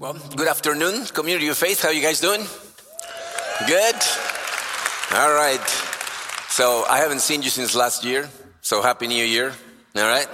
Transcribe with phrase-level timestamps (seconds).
[0.00, 1.82] Well, good afternoon, community of faith.
[1.82, 2.44] How are you guys doing?
[3.68, 3.94] Good.
[5.14, 5.64] All right.
[6.48, 8.28] So I haven't seen you since last year.
[8.60, 9.52] So happy New Year.
[9.94, 10.26] All right.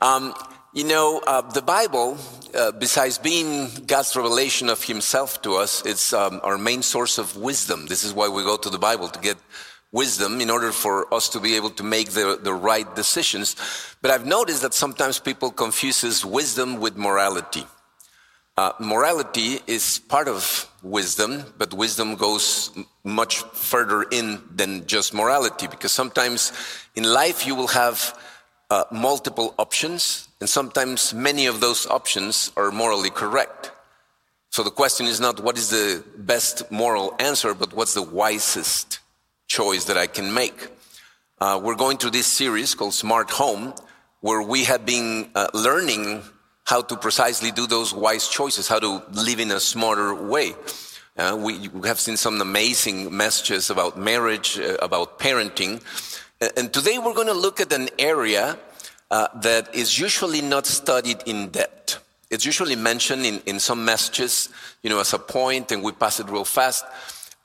[0.00, 0.34] um,
[0.72, 2.16] you know, uh, the Bible,
[2.54, 7.36] uh, besides being God's revelation of Himself to us, it's um, our main source of
[7.36, 7.86] wisdom.
[7.86, 9.36] This is why we go to the Bible to get
[9.90, 13.56] wisdom in order for us to be able to make the, the right decisions.
[14.00, 17.66] But I've noticed that sometimes people confuses wisdom with morality.
[18.58, 22.72] Uh, morality is part of wisdom, but wisdom goes
[23.04, 26.52] much further in than just morality because sometimes
[26.96, 28.18] in life you will have
[28.68, 33.70] uh, multiple options, and sometimes many of those options are morally correct.
[34.50, 38.98] So the question is not what is the best moral answer, but what's the wisest
[39.46, 40.66] choice that I can make.
[41.40, 43.72] Uh, we're going through this series called Smart Home,
[44.20, 46.24] where we have been uh, learning
[46.68, 50.54] how to precisely do those wise choices, how to live in a smarter way.
[51.16, 55.80] Uh, we, we, have seen some amazing messages about marriage, uh, about parenting.
[56.58, 58.58] And today we're going to look at an area
[59.10, 62.04] uh, that is usually not studied in depth.
[62.30, 64.50] It's usually mentioned in, in some messages,
[64.82, 66.84] you know, as a point, and we pass it real fast.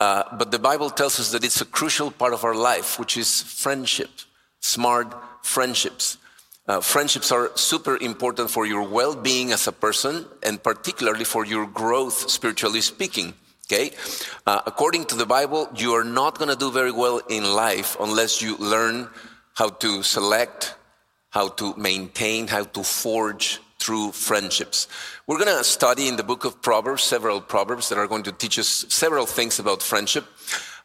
[0.00, 3.16] Uh, but the Bible tells us that it's a crucial part of our life, which
[3.16, 4.10] is friendship,
[4.60, 6.18] smart friendships.
[6.66, 11.44] Uh, friendships are super important for your well being as a person and particularly for
[11.44, 13.34] your growth, spiritually speaking.
[13.66, 13.90] Okay?
[14.46, 17.96] Uh, according to the Bible, you are not going to do very well in life
[18.00, 19.08] unless you learn
[19.54, 20.74] how to select,
[21.30, 24.88] how to maintain, how to forge through friendships.
[25.26, 28.32] We're going to study in the book of Proverbs several Proverbs that are going to
[28.32, 30.24] teach us several things about friendship.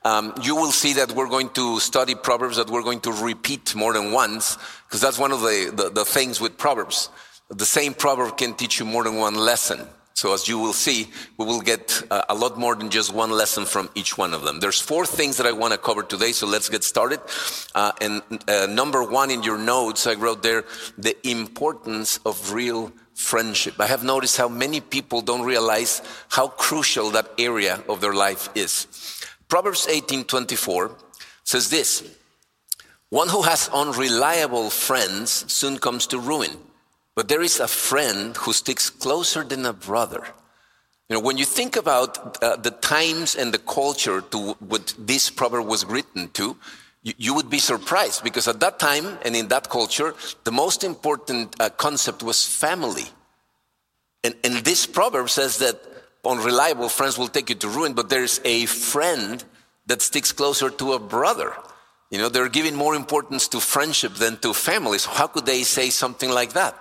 [0.05, 3.75] Um, you will see that we're going to study Proverbs that we're going to repeat
[3.75, 7.09] more than once, because that's one of the, the, the, things with Proverbs.
[7.49, 9.87] The same proverb can teach you more than one lesson.
[10.13, 13.31] So as you will see, we will get uh, a lot more than just one
[13.31, 14.59] lesson from each one of them.
[14.59, 17.21] There's four things that I want to cover today, so let's get started.
[17.73, 20.65] Uh, and uh, number one in your notes, I wrote there
[20.97, 23.79] the importance of real friendship.
[23.79, 28.49] I have noticed how many people don't realize how crucial that area of their life
[28.55, 28.87] is.
[29.49, 30.95] Proverbs 18:24
[31.43, 32.03] says this:
[33.09, 36.57] One who has unreliable friends soon comes to ruin,
[37.15, 40.23] but there is a friend who sticks closer than a brother.
[41.09, 45.31] You know, when you think about uh, the times and the culture to what this
[45.31, 46.55] proverb was written to,
[47.01, 50.83] you, you, would be surprised because at that time and in that culture, the most
[50.83, 53.05] important uh, concept was family.
[54.23, 55.81] And, and this proverb says that
[56.25, 59.43] unreliable friends will take you to ruin, but there's a friend
[59.87, 61.53] that sticks closer to a brother.
[62.11, 65.05] You know, they're giving more importance to friendship than to families.
[65.05, 66.75] How could they say something like that?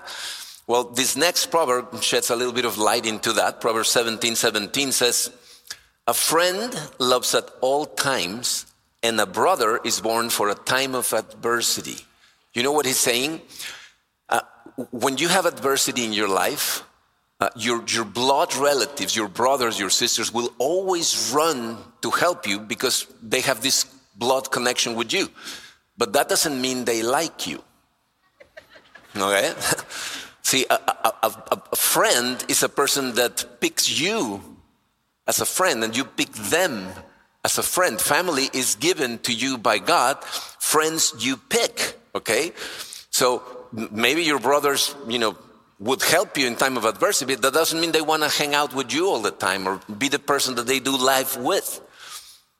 [0.66, 3.60] Well, this next proverb sheds a little bit of light into that.
[3.60, 5.31] Proverbs 17 17 says,
[6.06, 8.66] A friend loves at all times,
[9.03, 12.05] and a brother is born for a time of adversity.
[12.55, 13.41] You know what he's saying?
[14.28, 14.41] Uh,
[14.91, 16.82] when you have adversity in your life,
[17.41, 22.59] uh, your, your blood relatives, your brothers, your sisters will always run to help you
[22.59, 23.84] because they have this
[24.16, 25.28] blood connection with you.
[25.97, 27.62] But that doesn't mean they like you.
[29.16, 29.53] Okay?
[30.43, 34.43] See, a, a, a, a friend is a person that picks you
[35.26, 36.88] as a friend and you pick them
[37.44, 38.00] as a friend.
[38.00, 40.25] Family is given to you by God.
[40.25, 41.99] Friends you pick.
[42.15, 42.53] Okay?
[43.10, 45.37] So maybe your brothers, you know,
[45.80, 48.74] would help you in time of adversity, that doesn't mean they want to hang out
[48.74, 51.80] with you all the time or be the person that they do life with.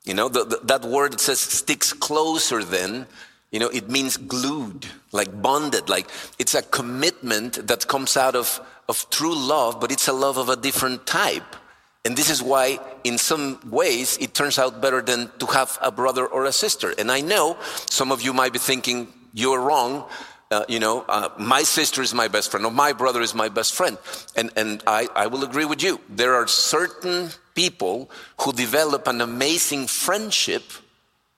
[0.05, 3.07] You know, the, the, that word says sticks closer than,
[3.51, 6.09] you know, it means glued, like bonded, like
[6.39, 10.47] it's a commitment that comes out of, of true love, but it's a love of
[10.47, 11.57] a different type.
[12.05, 15.91] And this is why, in some ways, it turns out better than to have a
[15.91, 16.93] brother or a sister.
[16.97, 17.57] And I know
[17.89, 20.05] some of you might be thinking, you're wrong
[20.51, 23.49] uh, you know, uh, my sister is my best friend, or my brother is my
[23.49, 23.97] best friend.
[24.35, 25.99] And, and I, I will agree with you.
[26.09, 28.09] There are certain people
[28.41, 30.63] who develop an amazing friendship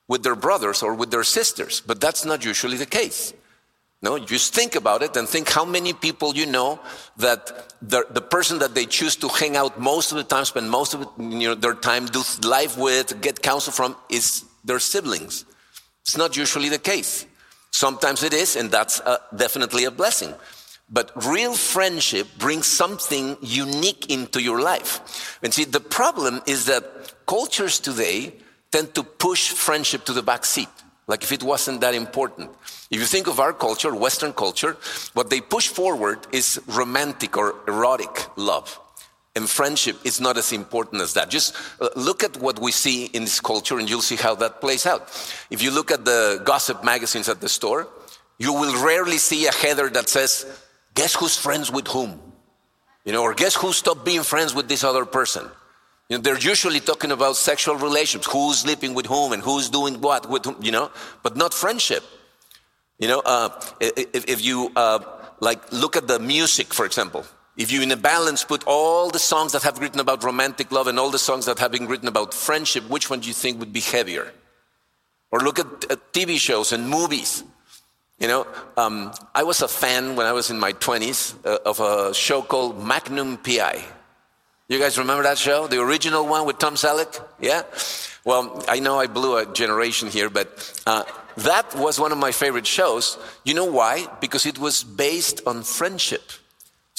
[0.07, 3.33] with their brothers or with their sisters, but that's not usually the case.
[4.01, 6.79] No, just think about it and think how many people you know
[7.17, 10.71] that the, the person that they choose to hang out most of the time, spend
[10.71, 15.45] most of you know, their time, do life with, get counsel from, is their siblings.
[16.01, 17.27] It's not usually the case.
[17.71, 20.33] Sometimes it is, and that's a, definitely a blessing.
[20.89, 25.39] But real friendship brings something unique into your life.
[25.41, 28.33] And see, the problem is that cultures today
[28.71, 30.67] tend to push friendship to the back seat,
[31.07, 32.51] like if it wasn't that important.
[32.89, 34.75] If you think of our culture, Western culture,
[35.13, 38.80] what they push forward is romantic or erotic love.
[39.35, 41.29] And friendship is not as important as that.
[41.29, 44.59] Just uh, look at what we see in this culture and you'll see how that
[44.59, 45.03] plays out.
[45.49, 47.87] If you look at the gossip magazines at the store,
[48.37, 50.45] you will rarely see a header that says,
[50.93, 52.19] Guess who's friends with whom?
[53.05, 55.49] You know, or guess who stopped being friends with this other person?
[56.09, 60.01] You know, they're usually talking about sexual relations, who's sleeping with whom and who's doing
[60.01, 60.91] what with whom, you know,
[61.23, 62.03] but not friendship.
[62.99, 63.49] You know, uh,
[63.79, 64.99] if, if, you uh,
[65.39, 67.25] like look at the music, for example,
[67.57, 70.87] if you in a balance put all the songs that have written about romantic love
[70.87, 73.59] and all the songs that have been written about friendship, which one do you think
[73.59, 74.31] would be heavier?
[75.31, 77.43] Or look at, at TV shows and movies.
[78.19, 81.79] You know, um, I was a fan when I was in my 20s uh, of
[81.79, 83.83] a show called Magnum PI.
[84.67, 85.67] You guys remember that show?
[85.67, 87.21] The original one with Tom Selleck?
[87.41, 87.63] Yeah?
[88.23, 91.03] Well, I know I blew a generation here, but uh,
[91.37, 93.17] that was one of my favorite shows.
[93.43, 94.07] You know why?
[94.21, 96.21] Because it was based on friendship.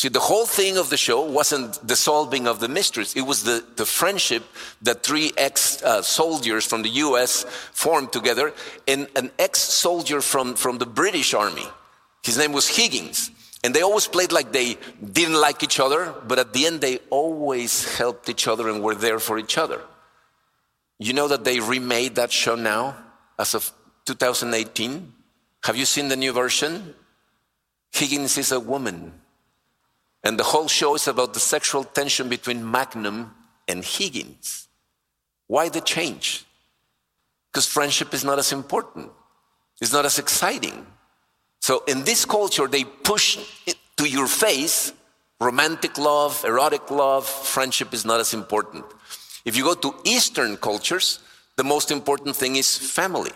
[0.02, 3.14] See, the whole thing of the show wasn't the solving of the mysteries.
[3.14, 4.42] It was the, the friendship
[4.82, 8.52] that three ex uh, soldiers from the US formed together
[8.88, 11.68] and an ex soldier from, from the British Army.
[12.24, 13.30] His name was Higgins.
[13.62, 14.76] And they always played like they
[15.12, 18.96] didn't like each other, but at the end, they always helped each other and were
[18.96, 19.80] there for each other.
[20.98, 22.96] You know that they remade that show now
[23.38, 23.70] as of
[24.06, 25.12] 2018?
[25.62, 26.92] Have you seen the new version?
[27.92, 29.21] Higgins is a woman.
[30.24, 33.34] And the whole show is about the sexual tension between Magnum
[33.66, 34.68] and Higgins.
[35.48, 36.44] Why the change?
[37.50, 39.10] Because friendship is not as important,
[39.80, 40.86] it's not as exciting.
[41.60, 43.38] So in this culture, they push
[43.96, 44.92] to your face
[45.42, 48.84] romantic love, erotic love, friendship is not as important.
[49.44, 51.18] If you go to Eastern cultures,
[51.56, 53.32] the most important thing is family.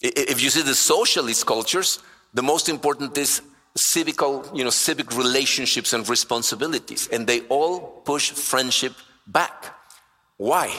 [0.00, 1.98] If you see the socialist cultures,
[2.32, 3.42] the most important is
[3.78, 8.92] civical, you know, civic relationships and responsibilities, and they all push friendship
[9.26, 9.74] back.
[10.36, 10.72] Why?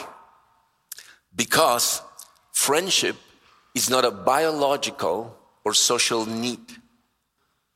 [1.34, 2.02] Because
[2.52, 3.16] friendship
[3.74, 6.60] is not a biological or social need.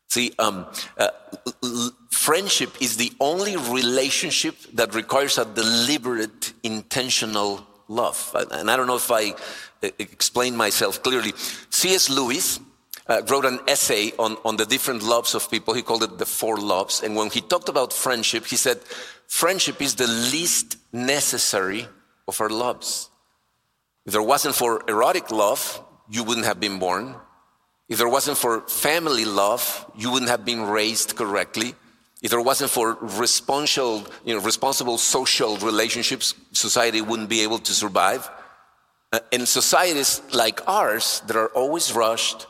[0.08, 0.66] See, um,
[0.98, 1.08] uh,
[2.10, 8.34] friendship is the only relationship that requires a deliberate, intentional love.
[8.50, 9.34] And I don't know if I
[9.98, 11.32] explained myself clearly.
[11.70, 12.10] C.S.
[12.10, 12.60] Lewis
[13.06, 15.74] uh, wrote an essay on, on the different loves of people.
[15.74, 17.02] He called it the four loves.
[17.02, 18.78] And when he talked about friendship, he said,
[19.26, 21.86] friendship is the least necessary
[22.26, 23.10] of our loves.
[24.06, 27.14] If there wasn't for erotic love, you wouldn't have been born.
[27.88, 31.74] If there wasn't for family love, you wouldn't have been raised correctly.
[32.22, 37.72] If there wasn't for responsible, you know, responsible social relationships, society wouldn't be able to
[37.74, 38.30] survive.
[39.12, 42.46] Uh, in societies like ours that are always rushed,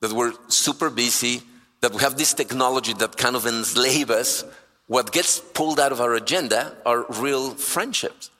[0.00, 1.42] that we're super busy,
[1.80, 4.44] that we have this technology that kind of enslaves us,
[4.86, 8.30] what gets pulled out of our agenda are real friendships.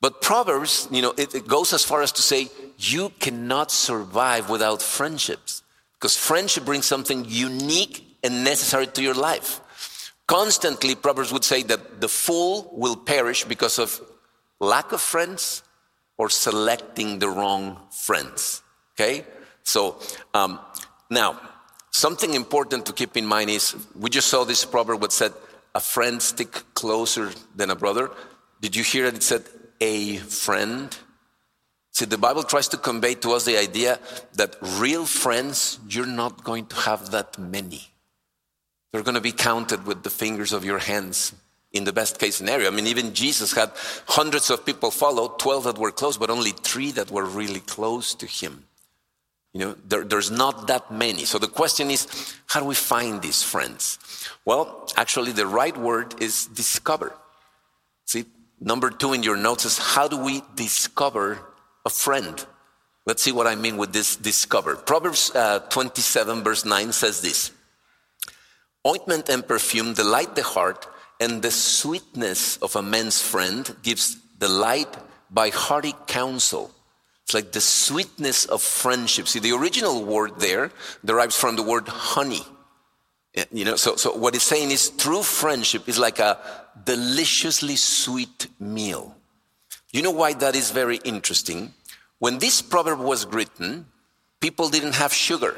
[0.00, 2.48] But Proverbs, you know, it, it goes as far as to say,
[2.78, 5.62] you cannot survive without friendships.
[5.94, 9.60] Because friendship brings something unique and necessary to your life.
[10.26, 14.00] Constantly, Proverbs would say that the fool will perish because of
[14.58, 15.62] lack of friends
[16.16, 18.62] or selecting the wrong friends.
[18.94, 19.26] Okay?
[19.64, 19.98] So,
[20.32, 20.58] um,
[21.10, 21.40] now,
[21.90, 25.32] something important to keep in mind is we just saw this proverb that said,
[25.74, 28.10] a friend stick closer than a brother.
[28.60, 29.14] Did you hear it?
[29.14, 29.44] It said,
[29.80, 30.96] a friend.
[31.92, 33.98] See, the Bible tries to convey to us the idea
[34.34, 37.82] that real friends, you're not going to have that many.
[38.92, 41.34] They're going to be counted with the fingers of your hands
[41.72, 42.68] in the best case scenario.
[42.68, 43.70] I mean, even Jesus had
[44.06, 48.14] hundreds of people follow, 12 that were close, but only three that were really close
[48.16, 48.64] to him.
[49.52, 51.24] You know, there, there's not that many.
[51.24, 52.06] So the question is,
[52.46, 53.98] how do we find these friends?
[54.44, 57.12] Well, actually, the right word is discover.
[58.06, 58.26] See,
[58.60, 61.40] number two in your notes is how do we discover
[61.84, 62.44] a friend?
[63.06, 64.76] Let's see what I mean with this discover.
[64.76, 67.50] Proverbs uh, 27, verse 9 says this
[68.86, 70.86] Ointment and perfume delight the heart,
[71.18, 74.96] and the sweetness of a man's friend gives delight
[75.30, 76.70] by hearty counsel.
[77.30, 79.28] It's like the sweetness of friendship.
[79.28, 80.72] See, the original word there
[81.04, 82.42] derives from the word honey.
[83.52, 86.40] You know, so, so what it's saying is true friendship is like a
[86.84, 89.14] deliciously sweet meal.
[89.92, 91.72] You know why that is very interesting?
[92.18, 93.86] When this proverb was written,
[94.40, 95.54] people didn't have sugar,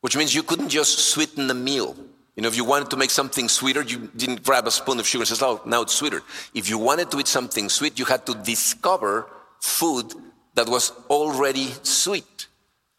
[0.00, 1.94] which means you couldn't just sweeten the meal.
[2.34, 5.06] You know, if you wanted to make something sweeter, you didn't grab a spoon of
[5.06, 6.24] sugar and say, oh, now it's sweeter.
[6.54, 9.28] If you wanted to eat something sweet, you had to discover
[9.60, 10.12] food
[10.56, 12.48] that was already sweet.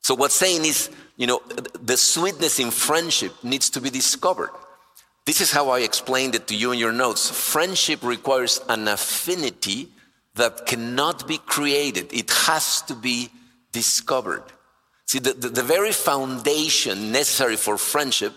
[0.02, 1.42] So what's saying is, you know,
[1.84, 4.52] the sweetness in friendship needs to be discovered.
[5.26, 7.30] This is how I explained it to you in your notes.
[7.30, 9.90] Friendship requires an affinity
[10.36, 13.30] that cannot be created, it has to be
[13.72, 14.44] discovered.
[15.06, 18.34] See, the, the, the, very foundation necessary for friendship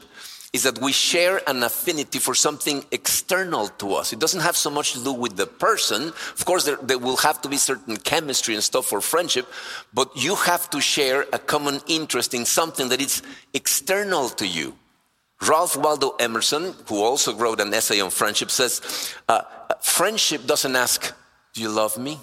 [0.53, 4.13] is that we share an affinity for something external to us.
[4.13, 6.09] It doesn't have so much to do with the person.
[6.09, 9.47] Of course, there, there will have to be certain chemistry and stuff for friendship,
[9.95, 13.23] but you have to share a common interest in something that is
[13.55, 14.75] external to you.
[15.47, 19.43] Ralph Waldo Emerson, who also wrote an essay on friendship, says uh,
[19.81, 21.15] friendship doesn't ask,
[21.55, 22.19] Do you love me?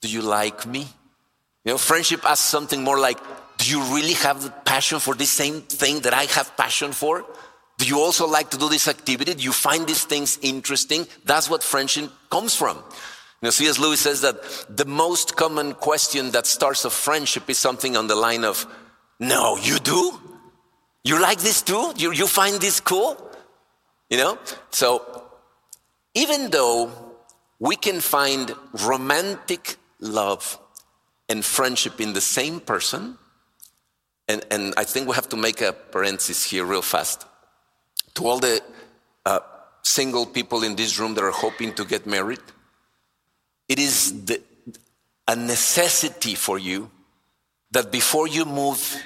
[0.00, 0.86] Do you like me?
[1.64, 3.18] You know, friendship asks something more like,
[3.58, 7.24] Do you really have the passion for this same thing that I have passion for?
[7.78, 9.34] Do you also like to do this activity?
[9.34, 11.06] Do you find these things interesting?
[11.24, 12.76] That's what friendship comes from.
[12.76, 13.78] You know, C.S.
[13.78, 14.36] Lewis says that
[14.74, 18.66] the most common question that starts a friendship is something on the line of,
[19.18, 20.20] No, you do?
[21.02, 21.92] You like this too?
[21.96, 23.16] You, you find this cool?
[24.08, 24.38] You know?
[24.70, 25.24] So,
[26.14, 26.90] even though
[27.58, 28.52] we can find
[28.84, 30.58] romantic love
[31.28, 33.18] and friendship in the same person,
[34.28, 37.26] and, and I think we have to make a parenthesis here real fast.
[38.14, 38.60] To all the
[39.26, 39.40] uh,
[39.82, 42.40] single people in this room that are hoping to get married,
[43.68, 44.40] it is the,
[45.28, 46.90] a necessity for you
[47.70, 48.96] that before you move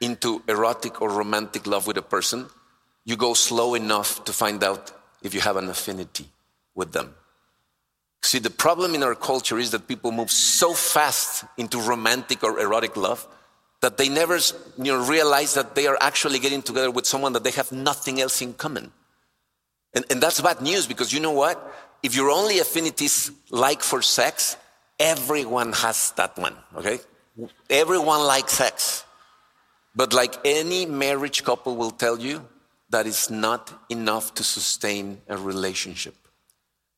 [0.00, 2.46] into erotic or romantic love with a person,
[3.04, 4.92] you go slow enough to find out
[5.22, 6.28] if you have an affinity
[6.74, 7.14] with them.
[8.22, 12.58] See, the problem in our culture is that people move so fast into romantic or
[12.58, 13.26] erotic love
[13.86, 14.36] that they never
[14.78, 18.20] you know, realize that they are actually getting together with someone that they have nothing
[18.20, 18.90] else in common.
[19.94, 21.56] And, and that's bad news because you know what?
[22.02, 24.56] If your only affinities like for sex,
[24.98, 26.98] everyone has that one, okay?
[27.70, 29.04] Everyone likes sex.
[29.94, 32.44] But like any marriage couple will tell you,
[32.90, 36.16] that is not enough to sustain a relationship.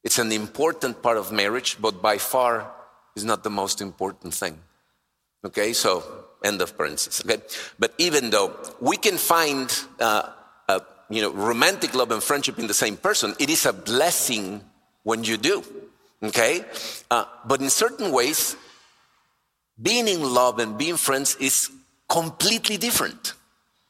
[0.02, 2.72] It's an important part of marriage, but by far
[3.14, 4.58] is not the most important thing.
[5.44, 7.22] Okay, so end of parenthesis.
[7.24, 7.42] Okay,
[7.78, 10.30] but even though we can find, uh,
[11.10, 14.62] you know, romantic love and friendship in the same person, it is a blessing
[15.04, 15.64] when you do.
[16.22, 16.64] Okay,
[17.10, 18.56] uh, but in certain ways,
[19.80, 21.70] being in love and being friends is
[22.08, 23.34] completely different.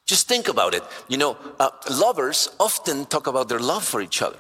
[0.07, 0.83] Just think about it.
[1.09, 4.38] You know, uh, lovers often talk about their love for each other.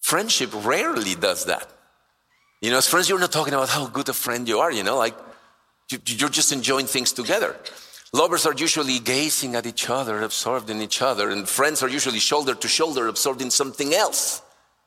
[0.00, 1.68] Friendship rarely does that.
[2.60, 4.82] You know, as friends, you're not talking about how good a friend you are, you
[4.82, 5.14] know, like
[5.90, 7.56] you're just enjoying things together.
[8.12, 12.18] Lovers are usually gazing at each other, absorbed in each other, and friends are usually
[12.18, 14.42] shoulder to shoulder, absorbed in something else,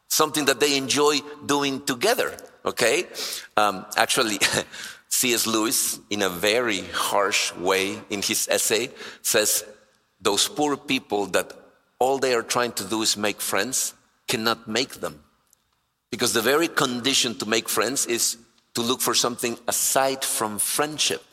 [0.08, 2.36] something that they enjoy doing together.
[2.66, 3.06] Okay?
[3.56, 4.40] Um, actually,
[5.10, 5.48] C.S.
[5.48, 8.90] Lewis, in a very harsh way in his essay,
[9.22, 9.64] says
[10.22, 11.54] those poor people that
[12.00, 13.94] all they are trying to do is make friends
[14.28, 15.24] cannot make them.
[16.10, 18.38] Because the very condition to make friends is
[18.76, 21.24] to look for something aside from friendship.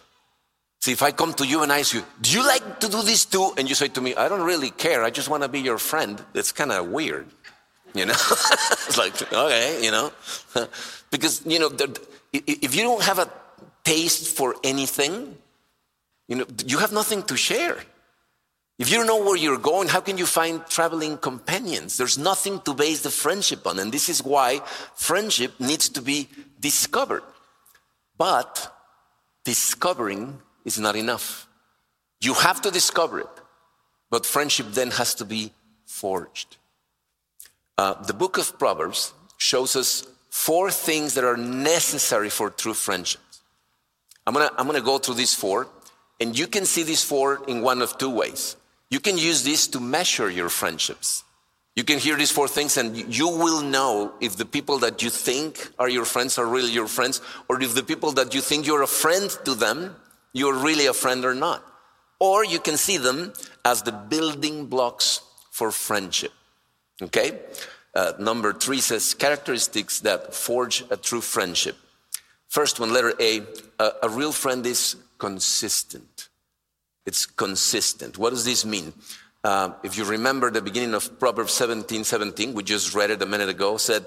[0.80, 3.02] See, if I come to you and I ask you, Do you like to do
[3.02, 3.52] this too?
[3.56, 5.02] And you say to me, I don't really care.
[5.02, 6.22] I just want to be your friend.
[6.32, 7.26] That's kind of weird.
[7.94, 8.12] You know?
[8.86, 10.12] it's like, okay, you know?
[11.10, 11.70] because, you know,
[12.32, 13.30] if you don't have a
[13.84, 15.36] taste for anything,
[16.28, 17.78] you know, you have nothing to share.
[18.78, 21.96] If you don't know where you're going, how can you find traveling companions?
[21.96, 23.78] There's nothing to base the friendship on.
[23.78, 24.60] And this is why
[24.94, 26.28] friendship needs to be
[26.70, 27.22] discovered.
[28.18, 28.52] But
[29.44, 30.22] discovering
[30.64, 31.26] is not enough.
[32.26, 33.34] You have to discover it,
[34.12, 35.52] but friendship then has to be
[35.86, 36.50] forged.
[37.78, 39.90] Uh, the book of Proverbs shows us
[40.30, 43.20] four things that are necessary for true friendship.
[44.26, 45.68] I'm gonna, I'm gonna go through these four,
[46.20, 48.56] and you can see these four in one of two ways.
[48.94, 51.22] You can use this to measure your friendships.
[51.76, 55.10] You can hear these four things, and you will know if the people that you
[55.10, 58.66] think are your friends are really your friends, or if the people that you think
[58.66, 59.94] you're a friend to them,
[60.32, 61.62] you're really a friend or not.
[62.18, 66.32] Or you can see them as the building blocks for friendship.
[67.02, 67.40] Okay?
[67.94, 71.76] Uh, number three says characteristics that forge a true friendship.
[72.48, 73.42] First one, letter A,
[73.78, 76.28] a, a real friend is consistent.
[77.04, 78.16] It's consistent.
[78.16, 78.94] What does this mean?
[79.44, 83.26] Uh, if you remember the beginning of Proverbs 17 17, we just read it a
[83.26, 84.04] minute ago, said,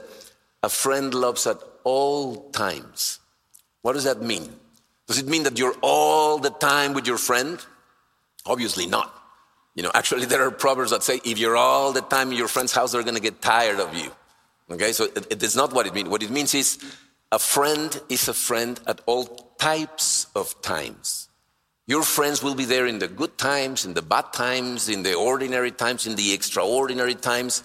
[0.63, 3.19] A friend loves at all times.
[3.81, 4.49] What does that mean?
[5.07, 7.59] Does it mean that you're all the time with your friend?
[8.45, 9.15] Obviously not.
[9.75, 12.47] You know, actually, there are proverbs that say if you're all the time in your
[12.47, 14.11] friend's house, they're going to get tired of you.
[14.69, 16.09] Okay, so it, it is not what it means.
[16.09, 16.77] What it means is
[17.31, 19.25] a friend is a friend at all
[19.57, 21.28] types of times.
[21.89, 25.15] Your friends will be there in the good times, in the bad times, in the
[25.15, 27.63] ordinary times, in the extraordinary times.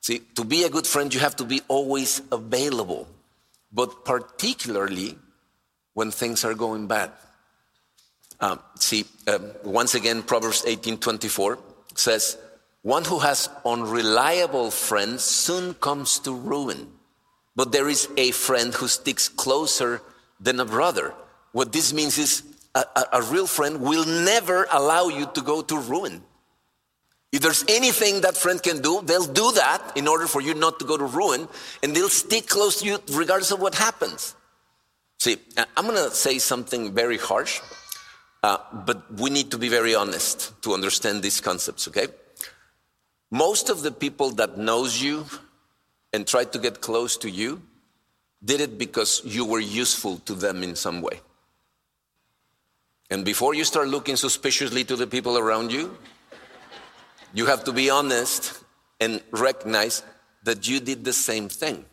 [0.00, 3.06] See, to be a good friend, you have to be always available,
[3.72, 5.16] but particularly
[5.94, 7.12] when things are going bad.
[8.40, 11.56] Um, see, um, once again, Proverbs 18:24
[11.94, 12.38] says,
[12.82, 16.90] "One who has unreliable friends soon comes to ruin,
[17.54, 20.02] but there is a friend who sticks closer
[20.40, 21.14] than a brother."
[21.52, 22.42] What this means is
[22.74, 26.22] a, a, a real friend will never allow you to go to ruin.
[27.32, 30.80] If there's anything that friend can do, they'll do that in order for you not
[30.80, 31.48] to go to ruin,
[31.82, 34.34] and they'll stick close to you regardless of what happens.
[35.20, 35.36] See,
[35.76, 37.60] I'm going to say something very harsh,
[38.42, 42.08] uh, but we need to be very honest to understand these concepts, okay?
[43.30, 45.26] Most of the people that knows you
[46.12, 47.62] and try to get close to you
[48.44, 51.20] did it because you were useful to them in some way.
[53.10, 55.96] And before you start looking suspiciously to the people around you,
[57.34, 58.62] you have to be honest
[59.00, 60.02] and recognize
[60.44, 61.84] that you did the same thing.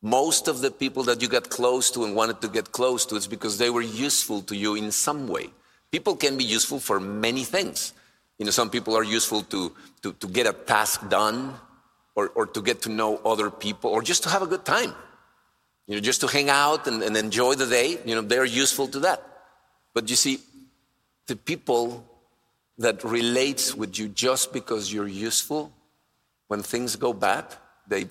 [0.00, 3.16] Most of the people that you got close to and wanted to get close to,
[3.16, 5.50] it's because they were useful to you in some way.
[5.90, 7.92] People can be useful for many things.
[8.38, 11.54] You know, some people are useful to, to, to get a task done
[12.14, 14.94] or, or to get to know other people or just to have a good time.
[15.88, 18.86] You know, just to hang out and, and enjoy the day, you know, they're useful
[18.88, 19.37] to that.
[19.94, 20.40] But you see,
[21.26, 22.04] the people
[22.78, 25.72] that relates with you just because you're useful,
[26.46, 27.44] when things go bad,
[27.86, 28.06] they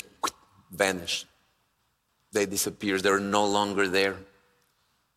[0.72, 1.26] vanish.
[2.32, 3.00] They disappear.
[3.00, 4.18] They're no longer there.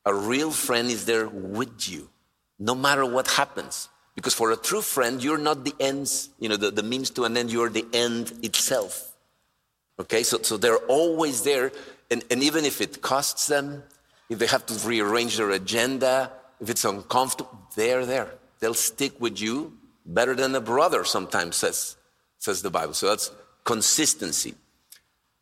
[0.06, 2.08] A real friend is there with you,
[2.58, 3.88] no matter what happens.
[4.14, 7.24] Because for a true friend, you're not the ends, you know, the, the means to
[7.24, 9.14] an end, you're the end itself.
[9.98, 11.72] Okay, so, so they're always there.
[12.10, 13.82] And, and even if it costs them,
[14.28, 18.34] if they have to rearrange their agenda, if it's uncomfortable, they're there.
[18.60, 21.96] They'll stick with you better than a brother, sometimes says,
[22.38, 22.94] says the Bible.
[22.94, 23.30] So that's
[23.64, 24.54] consistency.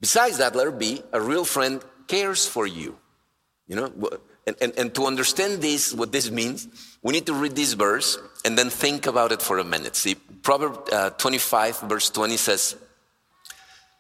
[0.01, 2.97] Besides that, letter B, a real friend cares for you.
[3.67, 4.11] You know,
[4.47, 6.69] and, and, and to understand this, what this means,
[7.03, 9.97] we need to read this verse and then think about it for a minute.
[9.97, 12.77] See, Proverbs uh, 25, verse 20 says,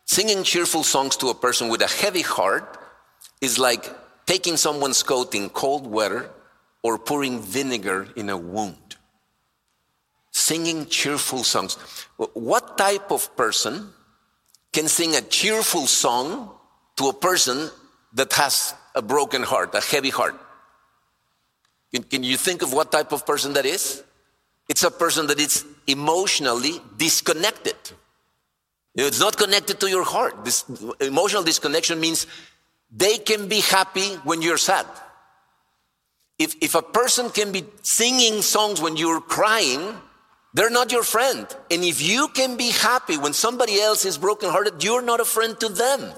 [0.06, 2.78] Singing cheerful songs to a person with a heavy heart
[3.42, 3.90] is like
[4.24, 6.30] taking someone's coat in cold weather
[6.88, 8.96] or pouring vinegar in a wound.
[10.30, 11.74] Singing cheerful songs.
[12.32, 13.90] What type of person
[14.72, 16.50] can sing a cheerful song
[16.96, 17.68] to a person
[18.14, 20.34] that has a broken heart, a heavy heart?
[21.92, 24.02] Can, can you think of what type of person that is?
[24.66, 27.76] It's a person that is emotionally disconnected.
[28.94, 30.42] It's not connected to your heart.
[30.42, 30.64] This
[31.00, 32.26] emotional disconnection means
[32.90, 34.86] they can be happy when you're sad.
[36.38, 39.94] If, if a person can be singing songs when you're crying,
[40.54, 41.46] they're not your friend.
[41.70, 45.58] And if you can be happy when somebody else is brokenhearted, you're not a friend
[45.60, 46.12] to them.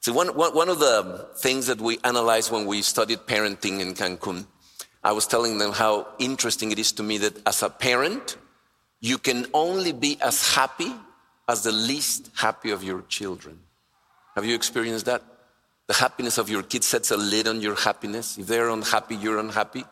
[0.00, 4.46] See, one, one of the things that we analyzed when we studied parenting in Cancun,
[5.02, 8.36] I was telling them how interesting it is to me that as a parent,
[9.00, 10.92] you can only be as happy
[11.48, 13.60] as the least happy of your children.
[14.34, 15.22] Have you experienced that?
[15.88, 18.38] The happiness of your kids sets a lid on your happiness.
[18.38, 19.84] If they're unhappy, you're unhappy.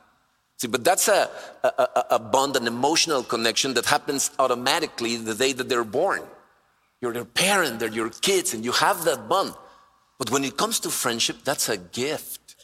[0.57, 1.29] See, but that's a,
[1.63, 6.23] a, a, bond, an emotional connection that happens automatically the day that they're born.
[7.01, 9.55] You're their parent, they're your kids, and you have that bond.
[10.19, 12.57] But when it comes to friendship, that's a gift.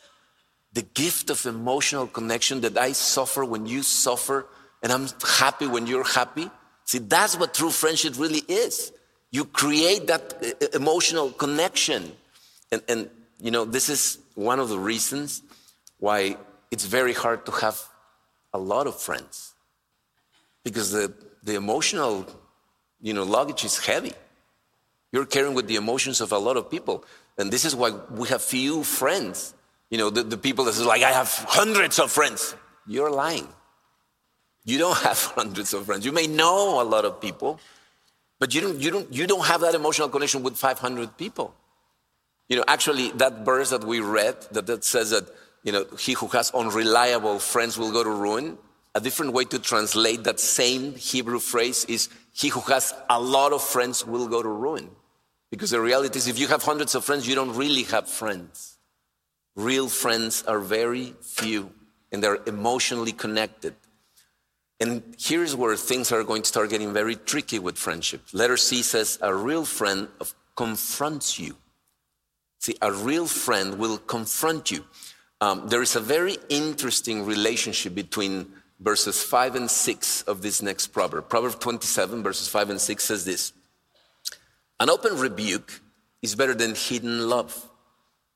[0.72, 4.46] The gift of emotional connection that I suffer when you suffer,
[4.82, 6.48] and I'm happy when you're happy.
[6.84, 8.92] See, that's what true friendship really is.
[9.32, 12.12] You create that eh, eh, emotional connection.
[12.72, 13.10] And, and
[13.42, 15.42] you know, this is one of the reasons
[15.98, 16.36] why
[16.70, 17.80] it's very hard to have
[18.52, 19.54] a lot of friends
[20.64, 22.26] because the, the emotional
[23.00, 24.12] you know, luggage is heavy.
[25.12, 27.04] You're carrying with the emotions of a lot of people.
[27.38, 29.54] And this is why we have few friends.
[29.90, 32.54] You know, the, the people that say, like, I have hundreds of friends.
[32.86, 33.48] You're lying.
[34.64, 36.04] You don't have hundreds of friends.
[36.04, 37.58] You may know a lot of people,
[38.38, 41.54] but you don't, you don't, you don't have that emotional connection with 500 people.
[42.50, 45.24] You know, actually, that verse that we read that, that says that,
[45.62, 48.58] you know, he who has unreliable friends will go to ruin.
[48.96, 53.52] A different way to translate that same Hebrew phrase is he who has a lot
[53.52, 54.90] of friends will go to ruin.
[55.52, 58.78] Because the reality is, if you have hundreds of friends, you don't really have friends.
[59.54, 61.70] Real friends are very few
[62.10, 63.74] and they're emotionally connected.
[64.80, 68.22] And here's where things are going to start getting very tricky with friendship.
[68.32, 70.08] Letter C says, a real friend
[70.56, 71.56] confronts you.
[72.60, 74.84] See, a real friend will confront you.
[75.40, 80.88] um, there is a very interesting relationship between verses 5 and 6 of this next
[80.88, 81.28] proverb.
[81.30, 83.52] Proverb 27, verses 5 and 6 says this
[84.78, 85.80] An open rebuke
[86.20, 87.68] is better than hidden love.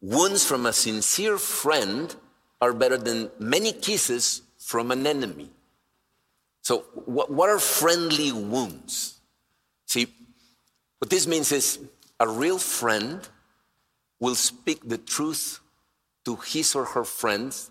[0.00, 2.14] Wounds from a sincere friend
[2.60, 5.50] are better than many kisses from an enemy.
[6.62, 9.20] So, what, what are friendly wounds?
[9.84, 10.06] See,
[10.98, 11.78] what this means is
[12.18, 13.28] a real friend
[14.20, 15.60] will speak the truth
[16.24, 17.70] to his or her friends,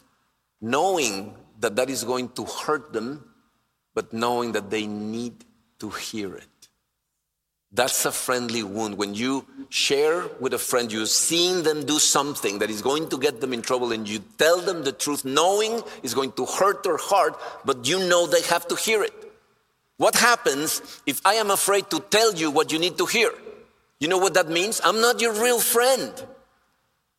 [0.62, 3.24] knowing that that is going to hurt them,
[3.94, 5.46] but knowing that they need
[5.80, 6.48] to hear it.
[7.72, 9.00] That's a friendly wound.
[9.00, 13.18] When you share with a friend, you're seeing them do something that is going to
[13.18, 16.84] get them in trouble, and you tell them the truth, knowing it's going to hurt
[16.84, 19.14] their heart, but you know they have to hear it.
[19.98, 23.32] What happens if I am afraid to tell you what you need to hear?
[24.04, 24.82] You know what that means?
[24.84, 26.12] I'm not your real friend.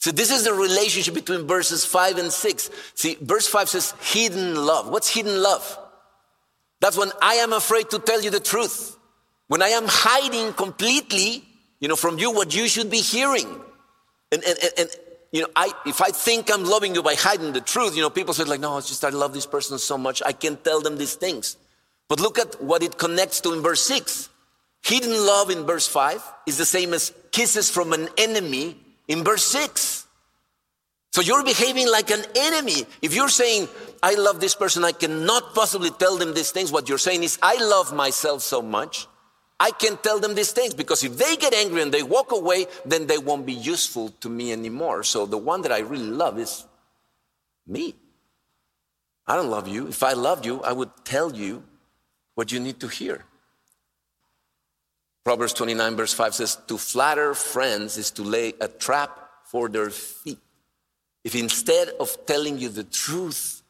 [0.01, 2.71] So, this is the relationship between verses 5 and 6.
[2.95, 4.91] See, verse 5 says hidden love.
[4.91, 5.79] What's hidden love?
[6.83, 8.99] That's when I am afraid to tell you the truth.
[9.49, 11.43] When I am hiding completely,
[11.81, 13.49] you know, from you what you should be hearing.
[14.31, 14.91] And, and, and,
[15.33, 18.11] you know, I, if I think I'm loving you by hiding the truth, you know,
[18.11, 20.83] people say like, no, it's just I love this person so much, I can't tell
[20.83, 21.57] them these things.
[22.11, 24.29] But look at what it connects to in verse 6.
[24.85, 28.77] Hidden love in verse 5 is the same as kisses from an enemy
[29.09, 30.07] in verse 6.
[31.13, 32.85] So you're behaving like an enemy.
[33.01, 33.69] If you're saying,
[34.03, 37.39] I love this person, I cannot possibly tell them these things, what you're saying is,
[37.43, 39.07] I love myself so much
[39.59, 42.67] I can tell them these things because if they get angry and they walk away,
[42.85, 45.05] then they won't be useful to me anymore.
[45.05, 46.67] So the one that I really love is
[47.67, 47.95] me.
[49.27, 49.89] I don't love you.
[49.89, 51.63] If I loved you, I would tell you
[52.35, 53.25] what you need to hear.
[55.25, 59.91] Proverbs 29, verse 5 says, To flatter friends is to lay a trap for their
[59.91, 60.39] feet.
[61.25, 63.63] If instead of telling you the truth,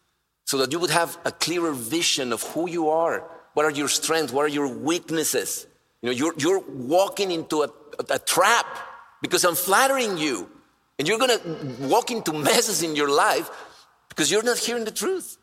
[0.46, 3.88] so that you would have a clearer vision of who you are, what are your
[3.88, 5.66] strengths, what are your weaknesses,
[6.02, 7.70] you know, you're, you're walking into a,
[8.10, 8.66] a, trap
[9.22, 10.50] because I'm flattering you.
[10.98, 13.50] And you're going to walk into messes in your life
[14.10, 15.38] because you're not hearing the truth.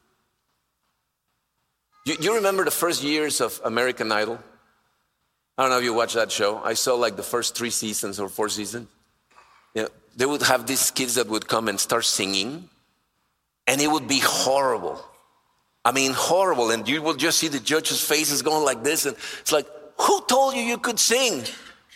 [2.05, 4.39] You, you, remember the first years of American Idol?
[5.61, 6.59] I don't know if you watched that show.
[6.63, 8.87] I saw like the first three seasons or four seasons.
[9.75, 12.67] You know, they would have these kids that would come and start singing,
[13.67, 14.99] and it would be horrible.
[15.85, 16.71] I mean, horrible.
[16.71, 19.67] And you will just see the judges' faces going like this, and it's like,
[19.99, 21.43] who told you you could sing?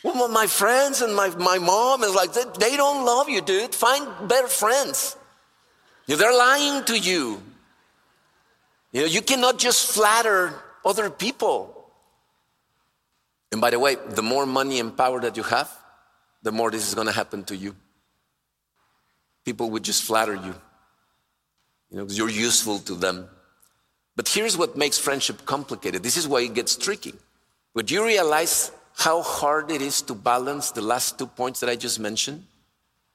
[0.04, 3.74] Well, my friends and my, my mom is like, they don't love you, dude.
[3.74, 5.18] Find better friends.
[6.06, 7.42] They're lying to you.
[8.92, 10.54] You know, you cannot just flatter
[10.86, 11.75] other people.
[13.52, 15.72] And by the way, the more money and power that you have,
[16.42, 17.76] the more this is going to happen to you.
[19.44, 20.56] People would just flatter you,
[21.90, 23.28] you know, because you're useful to them.
[24.16, 26.04] But here's what makes friendship complicated.
[26.04, 27.14] This is why it gets tricky.
[27.74, 31.76] Would you realize how hard it is to balance the last two points that I
[31.76, 32.46] just mentioned?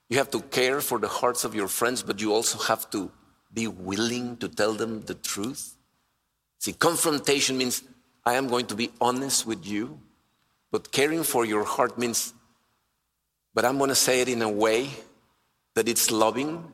[0.09, 3.11] You have to care for the hearts of your friends, but you also have to
[3.53, 5.77] be willing to tell them the truth.
[6.59, 7.83] See, confrontation means
[8.27, 9.99] I am going to be honest with you,
[10.71, 12.33] but caring for your heart means,
[13.55, 14.91] but I'm going to say it in a way
[15.75, 16.73] that it's loving,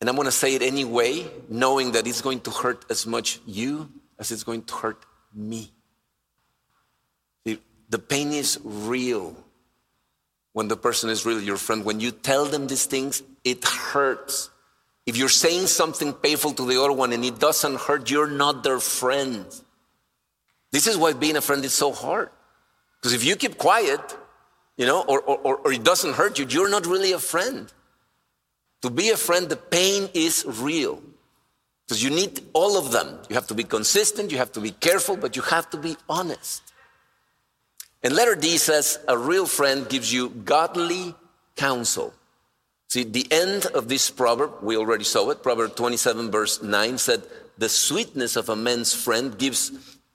[0.00, 3.40] and I'm going to say it anyway, knowing that it's going to hurt as much
[3.46, 5.72] you as it's going to hurt me.
[7.88, 9.36] The pain is real
[10.52, 11.84] when the person is really your friend.
[11.84, 14.50] When you tell them these things, it hurts.
[15.06, 18.64] If you're saying something painful to the other one and it doesn't hurt, you're not
[18.64, 19.46] their friend.
[20.72, 22.30] This is why being a friend is so hard.
[23.00, 24.00] Because if you keep quiet,
[24.76, 27.72] you know, or, or, or it doesn't hurt you, you're not really a friend.
[28.82, 31.02] To be a friend, the pain is real.
[31.86, 33.18] Because you need all of them.
[33.28, 35.96] You have to be consistent, you have to be careful, but you have to be
[36.08, 36.62] honest.
[38.02, 41.14] And letter D says, a real friend gives you godly
[41.56, 42.12] counsel.
[42.88, 47.22] See, the end of this proverb, we already saw it, Proverb 27, verse 9 said,
[47.58, 49.72] The sweetness of a man's friend gives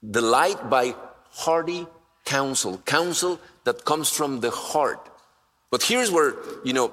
[0.09, 0.95] delight by
[1.31, 1.85] hearty
[2.25, 5.09] counsel, counsel that comes from the heart.
[5.69, 6.91] But here's where, you know,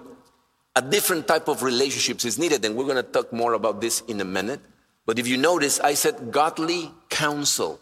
[0.76, 4.00] a different type of relationships is needed, and we're going to talk more about this
[4.02, 4.60] in a minute.
[5.06, 7.80] But if you notice, I said godly counsel.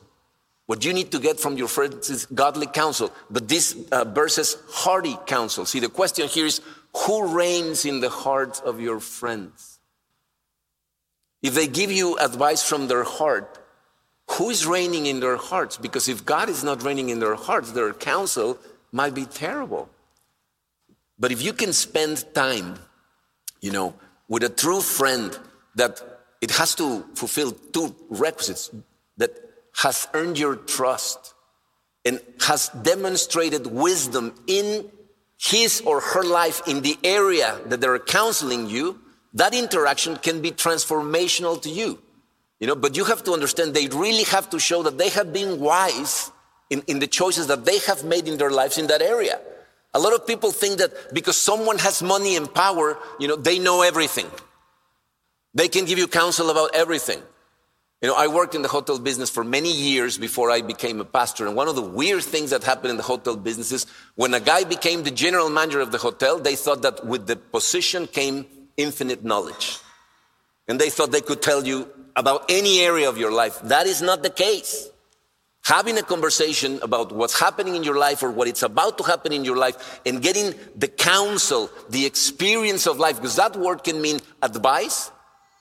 [0.66, 3.12] What you need to get from your friends is godly counsel.
[3.30, 5.64] But this uh, verse says hearty counsel.
[5.66, 6.60] See, the question here is
[6.94, 9.78] who reigns in the hearts of your friends?
[11.42, 13.58] If they give you advice from their heart,
[14.30, 15.76] who is reigning in their hearts?
[15.76, 18.58] Because if God is not reigning in their hearts, their counsel
[18.92, 19.88] might be terrible.
[21.18, 22.78] But if you can spend time,
[23.60, 23.94] you know,
[24.28, 25.38] with a true friend
[25.76, 26.02] that
[26.40, 28.70] it has to fulfill two requisites
[29.16, 29.30] that
[29.76, 31.34] has earned your trust
[32.04, 34.90] and has demonstrated wisdom in
[35.38, 38.98] his or her life in the area that they're counseling you,
[39.34, 41.98] that interaction can be transformational to you.
[42.60, 45.32] You know, but you have to understand they really have to show that they have
[45.32, 46.30] been wise
[46.70, 49.38] in, in the choices that they have made in their lives in that area.
[49.94, 53.58] A lot of people think that because someone has money and power, you know, they
[53.58, 54.26] know everything.
[55.54, 57.22] They can give you counsel about everything.
[58.02, 61.04] You know, I worked in the hotel business for many years before I became a
[61.04, 61.46] pastor.
[61.46, 64.40] And one of the weird things that happened in the hotel business is when a
[64.40, 68.44] guy became the general manager of the hotel, they thought that with the position came
[68.76, 69.78] infinite knowledge.
[70.68, 73.60] And they thought they could tell you about any area of your life.
[73.62, 74.88] That is not the case.
[75.64, 79.32] Having a conversation about what's happening in your life or what it's about to happen
[79.32, 84.00] in your life and getting the counsel, the experience of life, because that word can
[84.00, 85.10] mean advice,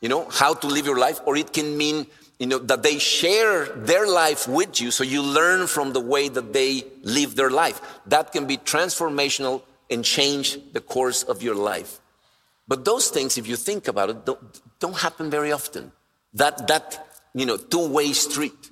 [0.01, 2.05] you know, how to live your life, or it can mean
[2.39, 6.27] you know, that they share their life with you so you learn from the way
[6.27, 7.81] that they live their life.
[8.05, 11.99] That can be transformational and change the course of your life.
[12.67, 15.91] But those things, if you think about it, don't, don't happen very often.
[16.35, 18.71] That, that, you know, two-way street.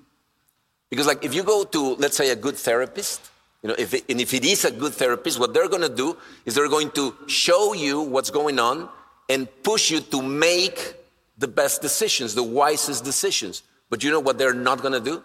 [0.89, 3.31] Because like if you go to, let's say, a good therapist,
[3.63, 5.95] you know, if it, and if it is a good therapist, what they're going to
[5.95, 8.89] do is they're going to show you what's going on
[9.29, 10.95] and push you to make
[11.37, 13.63] the best decisions, the wisest decisions.
[13.89, 15.23] But you know what they're not going to do?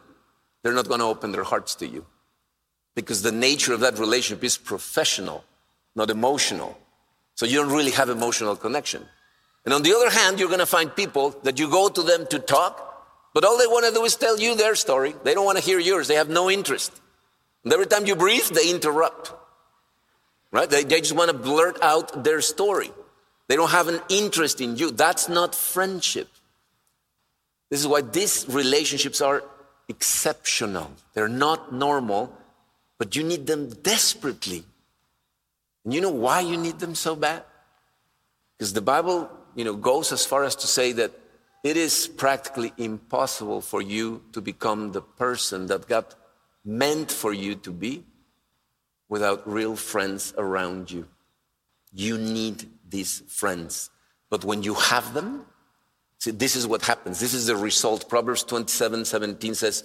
[0.62, 2.07] They're not going to open their hearts to you.
[2.94, 5.44] Because the nature of that relationship is professional,
[5.94, 6.79] not emotional.
[7.35, 9.07] So you don't really have emotional connection.
[9.64, 12.27] And on the other hand, you're going to find people that you go to them
[12.29, 12.85] to talk,
[13.35, 15.14] but all they want to do is tell you their story.
[15.25, 16.09] They don't want to hear yours.
[16.09, 17.01] They have no interest.
[17.64, 19.33] And every time you breathe, they interrupt.
[20.51, 20.68] Right?
[20.71, 22.90] They, they just want to blurt out their story.
[23.49, 24.90] They don't have an interest in you.
[24.90, 26.29] That's not friendship.
[27.71, 29.44] This is why these relationships are
[29.88, 30.90] exceptional.
[31.14, 32.33] They're not normal,
[32.99, 34.64] but you need them desperately.
[35.85, 37.42] And you know why you need them so bad?
[38.57, 41.11] Because the Bible, you know, goes as far as to say that
[41.64, 46.07] it is practically impossible for you to become the person that God
[46.64, 48.05] meant for you to be
[49.09, 51.09] without real friends around you.
[51.92, 53.90] You need these friends.
[54.31, 55.44] But when you have them,
[56.18, 57.18] see, this is what happens.
[57.18, 58.09] This is the result.
[58.09, 59.83] Proverbs 27 17 says,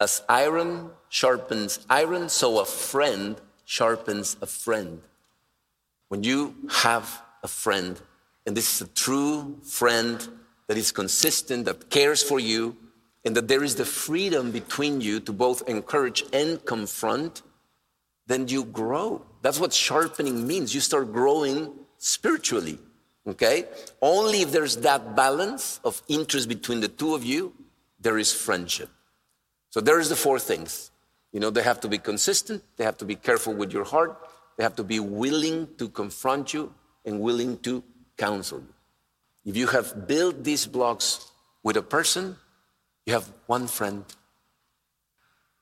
[0.00, 5.00] As iron sharpens iron, so a friend sharpens a friend.
[6.10, 8.00] When you have a friend,
[8.46, 10.26] and this is a true friend
[10.68, 12.76] that is consistent, that cares for you,
[13.24, 17.42] and that there is the freedom between you to both encourage and confront,
[18.26, 19.24] then you grow.
[19.42, 20.74] That's what sharpening means.
[20.74, 22.78] You start growing spiritually.
[23.26, 23.64] Okay?
[24.00, 27.52] Only if there's that balance of interest between the two of you,
[28.00, 28.90] there is friendship.
[29.70, 30.92] So there's the four things.
[31.32, 34.16] You know, they have to be consistent, they have to be careful with your heart,
[34.56, 36.72] they have to be willing to confront you
[37.04, 37.82] and willing to
[38.16, 38.74] counsel you.
[39.44, 41.30] If you have built these blocks
[41.62, 42.36] with a person,
[43.04, 44.04] you have one friend.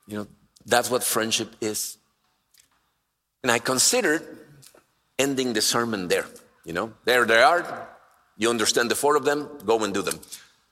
[0.07, 0.27] You know,
[0.65, 1.99] that's what friendship is.
[3.43, 4.23] And I considered
[5.19, 6.27] ending the sermon there.
[6.65, 7.89] You know, there they are.
[8.39, 10.19] You understand the four of them, go and do them.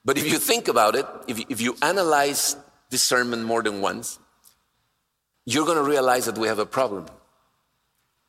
[0.04, 2.56] But if you think about it, if, if you analyze
[2.90, 4.18] this sermon more than once,
[5.44, 7.06] you're going to realize that we have a problem.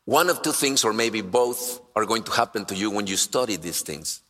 [0.06, 3.16] One of two things, or maybe both, are going to happen to you when you
[3.16, 4.22] study these things.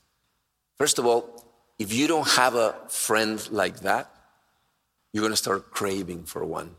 [0.77, 1.43] First of all,
[1.79, 4.11] if you don't have a friend like that,
[5.11, 6.75] you're going to start craving for one.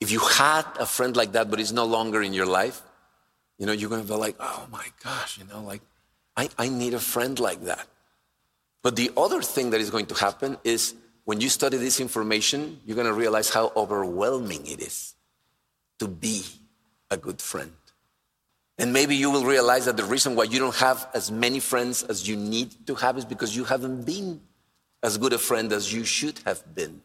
[0.00, 2.80] If you had a friend like that, but he's no longer in your life,
[3.58, 5.82] you know, you're going to be like, oh my gosh, you know, like
[6.36, 7.86] I, I need a friend like that.
[8.82, 12.80] But the other thing that is going to happen is when you study this information,
[12.86, 15.14] you're going to realize how overwhelming it is
[15.98, 16.42] to be
[17.10, 17.72] a good friend.
[18.80, 22.02] And maybe you will realize that the reason why you don't have as many friends
[22.02, 24.40] as you need to have is because you haven't been
[25.02, 27.02] as good a friend as you should have been.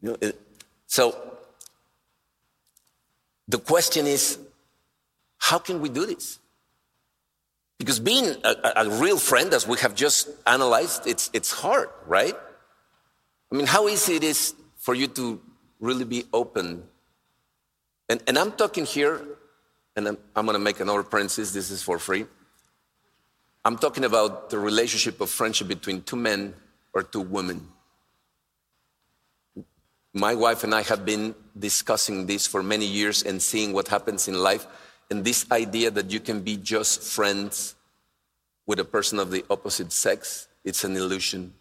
[0.00, 0.32] You know,
[0.86, 1.36] so
[3.48, 4.38] the question is
[5.38, 6.38] how can we do this?
[7.78, 12.36] Because being a, a, real friend, as we have just analyzed, it's, it's hard, right?
[13.50, 15.40] I mean, how easy it is for you to
[15.80, 16.84] really be open.
[18.08, 19.20] And, and I'm talking here,
[19.96, 22.26] and I'm, I'm going to make another parenthesis, this is for free.
[23.64, 26.54] I'm talking about the relationship of friendship between two men
[26.92, 27.68] or two women.
[30.14, 34.28] My wife and I have been discussing this for many years and seeing what happens
[34.28, 34.66] in life
[35.12, 37.74] and this idea that you can be just friends
[38.66, 41.52] with a person of the opposite sex, it's an illusion.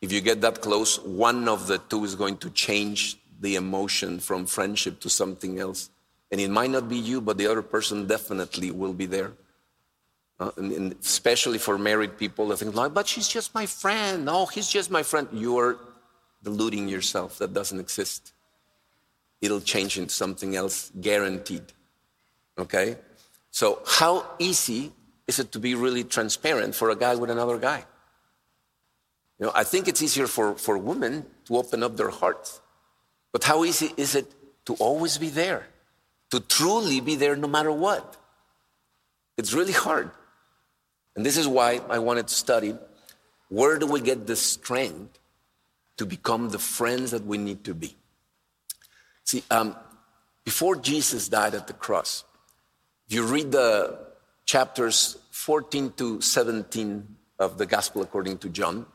[0.00, 4.18] If you get that close, one of the two is going to change the emotion
[4.18, 5.90] from friendship to something else.
[6.30, 9.32] And it might not be you, but the other person definitely will be there.
[10.40, 14.24] Uh, and, and, especially for married people, they think, like, but she's just my friend.
[14.24, 15.28] No, he's just my friend.
[15.32, 15.78] You're
[16.42, 17.38] deluding yourself.
[17.38, 18.32] That doesn't exist.
[19.40, 21.62] It'll change into something else, guaranteed.
[22.58, 22.96] Okay?
[23.50, 24.92] So, how easy
[25.28, 27.84] is it to be really transparent for a guy with another guy?
[29.38, 32.60] You know, I think it's easier for, for women to open up their hearts.
[33.32, 34.26] But how easy is it
[34.66, 35.66] to always be there?
[36.34, 38.16] To truly be there no matter what?
[39.36, 40.10] It's really hard.
[41.14, 42.74] And this is why I wanted to study
[43.48, 45.20] where do we get the strength
[45.96, 47.94] to become the friends that we need to be?
[49.22, 49.76] See, um,
[50.44, 52.24] before Jesus died at the cross,
[53.06, 53.96] if you read the
[54.44, 58.86] chapters 14 to 17 of the Gospel according to John,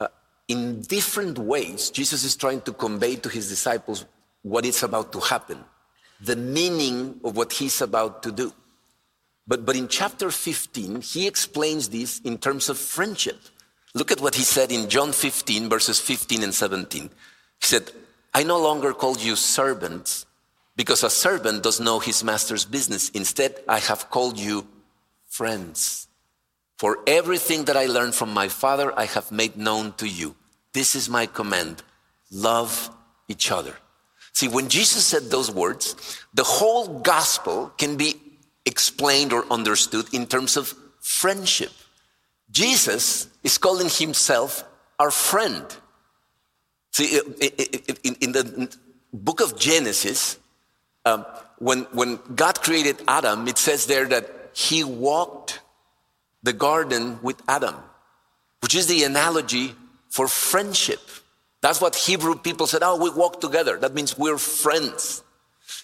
[0.00, 0.08] uh,
[0.48, 4.04] in different ways, Jesus is trying to convey to his disciples
[4.42, 5.64] what is about to happen,
[6.20, 8.52] the meaning of what he's about to do.
[9.46, 13.38] But, but in chapter 15, he explains this in terms of friendship.
[13.94, 17.02] Look at what he said in John 15, verses 15 and 17.
[17.04, 17.10] He
[17.60, 17.90] said,
[18.34, 20.26] I no longer call you servants
[20.76, 23.08] because a servant does know his master's business.
[23.10, 24.66] Instead, I have called you
[25.26, 26.06] friends.
[26.76, 30.36] For everything that I learned from my father, I have made known to you.
[30.72, 31.82] This is my command
[32.30, 32.90] love
[33.26, 33.74] each other.
[34.38, 35.96] See, when Jesus said those words,
[36.32, 38.14] the whole gospel can be
[38.64, 41.72] explained or understood in terms of friendship.
[42.48, 44.62] Jesus is calling himself
[45.00, 45.66] our friend.
[46.92, 48.72] See, in the
[49.12, 50.38] book of Genesis,
[51.04, 51.26] um,
[51.58, 55.58] when, when God created Adam, it says there that he walked
[56.44, 57.74] the garden with Adam,
[58.60, 59.74] which is the analogy
[60.10, 61.00] for friendship.
[61.60, 63.78] That's what Hebrew people said, oh, we walk together.
[63.78, 65.22] That means we're friends.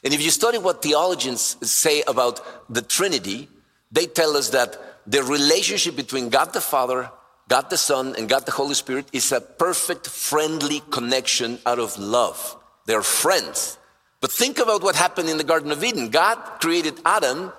[0.02, 3.48] And if you study what theologians say about the Trinity,
[3.90, 7.10] they tell us that the relationship between God the Father,
[7.48, 11.98] God the Son, and God the Holy Spirit is a perfect friendly connection out of
[11.98, 12.56] love.
[12.87, 13.78] They're friends.
[14.20, 16.08] But think about what happened in the Garden of Eden.
[16.08, 17.52] God created Adam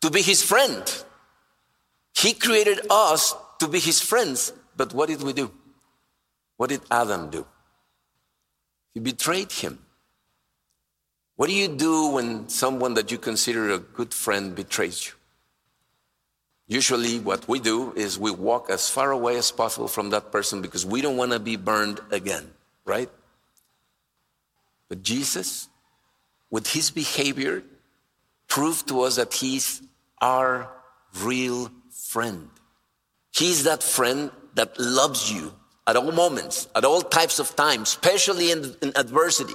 [0.00, 1.04] to be his friend.
[2.14, 4.52] He created us to be his friends.
[4.76, 5.50] But what did we do?
[6.56, 7.46] What did Adam do?
[8.94, 9.78] He betrayed him.
[11.36, 15.12] What do you do when someone that you consider a good friend betrays you?
[16.66, 20.62] Usually, what we do is we walk as far away as possible from that person
[20.62, 22.50] because we don't want to be burned again,
[22.84, 23.10] right?
[24.88, 25.68] But Jesus,
[26.50, 27.62] with his behavior,
[28.48, 29.82] proved to us that he's
[30.20, 30.70] our
[31.20, 32.48] real friend.
[33.32, 35.52] He's that friend that loves you
[35.86, 39.54] at all moments, at all types of times, especially in, in adversity.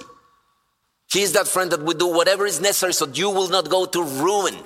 [1.10, 4.02] He's that friend that will do whatever is necessary so you will not go to
[4.02, 4.56] ruin.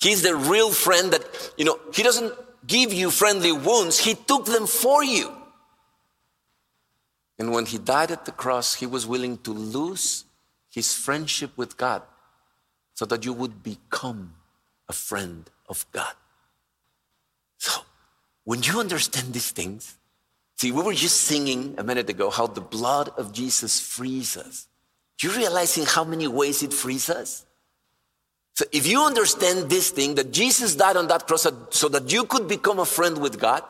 [0.00, 2.32] He's the real friend that, you know, he doesn't
[2.66, 5.32] give you friendly wounds, he took them for you.
[7.38, 10.24] And when he died at the cross, he was willing to lose
[10.70, 12.02] his friendship with God
[12.94, 14.34] so that you would become
[14.88, 16.14] a friend of God.
[17.58, 17.82] So,
[18.44, 19.97] when you understand these things,
[20.58, 24.66] see, we were just singing a minute ago how the blood of Jesus frees us.
[25.18, 27.44] Do you realize in how many ways it frees us?
[28.54, 32.24] So if you understand this thing, that Jesus died on that cross so that you
[32.24, 33.62] could become a friend with God,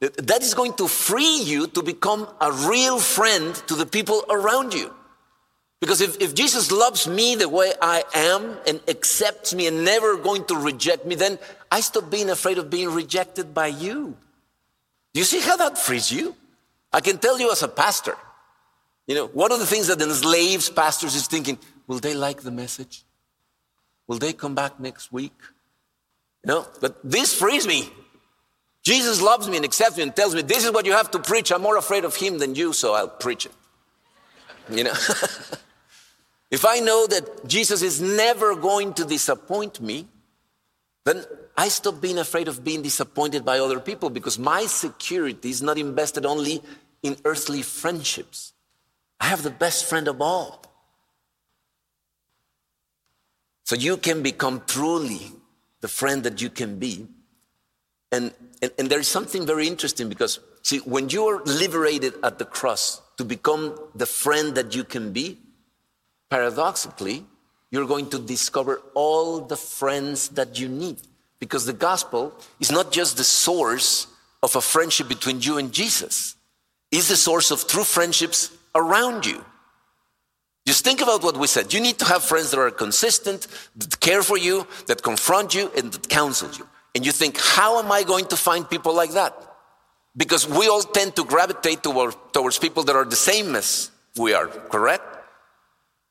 [0.00, 4.74] that is going to free you to become a real friend to the people around
[4.74, 4.92] you.
[5.80, 10.16] Because if, if Jesus loves me the way I am and accepts me and never
[10.16, 11.38] going to reject me, then
[11.70, 14.16] I stop being afraid of being rejected by you.
[15.12, 16.36] Do you see how that frees you?
[16.92, 18.16] I can tell you as a pastor,
[19.06, 22.50] you know, one of the things that enslaves pastors is thinking, will they like the
[22.50, 23.04] message?
[24.06, 25.34] Will they come back next week?
[26.44, 27.90] You know, but this frees me.
[28.82, 31.18] Jesus loves me and accepts me and tells me, this is what you have to
[31.18, 31.52] preach.
[31.52, 33.52] I'm more afraid of him than you, so I'll preach it.
[34.70, 34.92] You know?
[36.50, 40.06] if I know that Jesus is never going to disappoint me,
[41.04, 41.24] then
[41.58, 45.76] I stop being afraid of being disappointed by other people because my security is not
[45.76, 46.62] invested only
[47.02, 48.52] in earthly friendships.
[49.18, 50.62] I have the best friend of all.
[53.64, 55.32] So you can become truly
[55.80, 57.08] the friend that you can be.
[58.12, 58.32] And,
[58.62, 63.24] and, and there's something very interesting because, see, when you're liberated at the cross to
[63.24, 65.38] become the friend that you can be,
[66.30, 67.26] paradoxically,
[67.72, 70.98] you're going to discover all the friends that you need.
[71.40, 74.06] Because the gospel is not just the source
[74.42, 76.36] of a friendship between you and Jesus,
[76.90, 79.44] it's the source of true friendships around you.
[80.66, 81.72] Just think about what we said.
[81.72, 85.70] You need to have friends that are consistent, that care for you, that confront you,
[85.76, 86.68] and that counsel you.
[86.94, 89.34] And you think, how am I going to find people like that?
[90.16, 94.34] Because we all tend to gravitate toward, towards people that are the same as we
[94.34, 95.04] are, correct?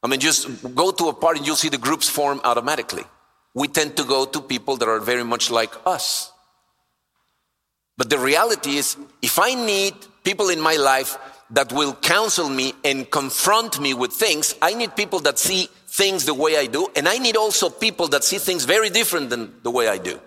[0.02, 3.04] I mean, just go to a party and you'll see the groups form automatically.
[3.58, 6.32] We tend to go to people that are very much like us.
[7.98, 11.18] But the reality is, if I need people in my life
[11.52, 14.56] that will counsel me and confront me with things.
[14.62, 18.08] I need people that see things the way I do, and I need also people
[18.10, 20.20] that see things very different than the way I do.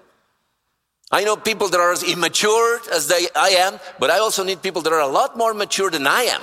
[1.13, 4.63] I know people that are as immature as they, I am, but I also need
[4.63, 6.43] people that are a lot more mature than I am.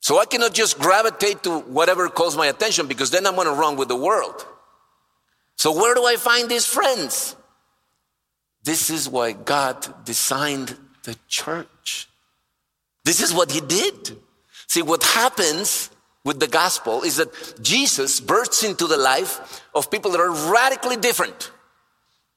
[0.00, 3.52] So I cannot just gravitate to whatever calls my attention because then I'm going to
[3.52, 4.46] run with the world.
[5.58, 7.34] So where do I find these friends?
[8.62, 12.08] This is why God designed the church.
[13.04, 14.16] This is what he did.
[14.68, 15.90] See, what happens
[16.24, 20.96] with the gospel is that Jesus bursts into the life of people that are radically
[20.96, 21.50] different.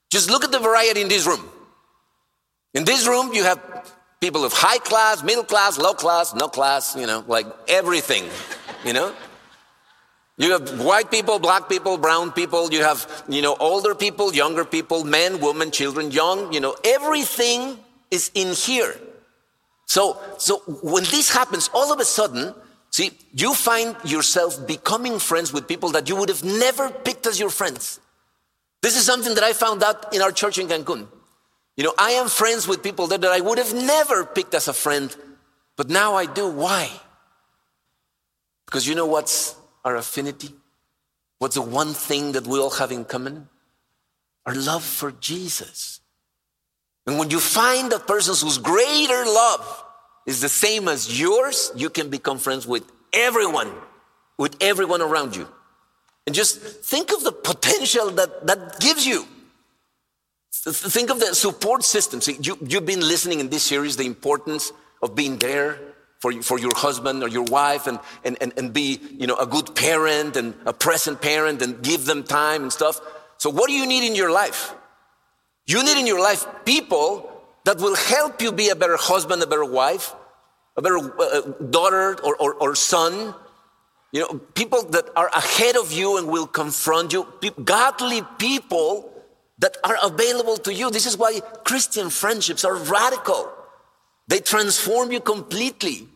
[0.10, 1.48] Just look at the variety in this room.
[2.74, 3.60] In this room, you have
[4.20, 8.24] people of high class, middle class, low class, no class, you know, like everything,
[8.84, 9.14] you know?
[10.38, 14.66] You have white people, black people, brown people, you have, you know, older people, younger
[14.66, 17.78] people, men, women, children, young, you know, everything
[18.10, 18.96] is in here.
[19.86, 22.56] So, so when this happens, all of a sudden,
[22.92, 27.40] see, you find yourself becoming friends with people that you would have never picked as
[27.40, 28.00] your friends.
[28.82, 31.08] This is something that I found out in our church in Cancun.
[31.78, 34.68] You know, I am friends with people there that I would have never picked as
[34.68, 35.16] a friend,
[35.76, 36.50] but now I do.
[36.50, 36.90] Why?
[38.66, 40.54] Because you know what's our affinity?
[41.40, 43.50] What's the one thing that we all have in common?
[44.46, 46.00] Our love for Jesus.
[47.08, 49.84] And when you find a person whose greater love
[50.26, 53.72] is the same as yours, you can become friends with everyone,
[54.38, 55.48] with everyone around you.
[56.28, 59.26] And just think of the potential that that gives you.
[60.52, 62.22] Think of the support system.
[62.22, 64.72] See, you, you've been listening in this series the importance
[65.02, 65.80] of being there
[66.22, 69.48] for, for your husband or your wife and, and, and, and be you know, a
[69.48, 73.02] good parent and a present parent and give them time and stuff.
[73.38, 74.74] So, what do you need in your life?
[75.66, 77.28] You need in your life people
[77.66, 80.14] that will help you be a better husband, a better wife,
[80.78, 83.34] a better uh, daughter or, or, or, son.
[84.12, 87.28] You know, people that are ahead of you and will confront you,
[87.64, 89.12] godly people
[89.60, 90.92] that are available to you.
[90.92, 93.52] This is why Christian friendships are radical.
[94.28, 96.08] They transform you completely.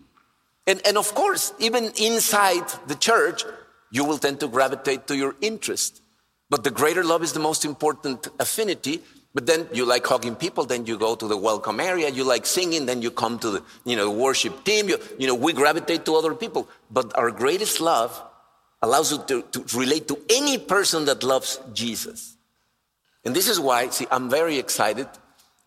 [0.68, 3.44] And, and of course, even inside the church,
[3.92, 6.02] you will tend to gravitate to your interest.
[6.50, 9.02] But the greater love is the most important affinity
[9.36, 12.10] but then you like hugging people, then you go to the welcome area.
[12.10, 14.88] You like singing, then you come to the you know worship team.
[14.88, 16.70] You, you know we gravitate to other people.
[16.90, 18.24] But our greatest love
[18.82, 22.38] allows you to, to relate to any person that loves Jesus.
[23.26, 25.10] And this is why, see, I'm very excited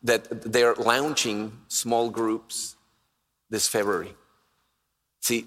[0.03, 2.77] that they're launching small groups
[3.51, 4.15] this February.
[5.21, 5.47] See,